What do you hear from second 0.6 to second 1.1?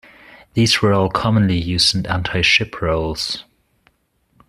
were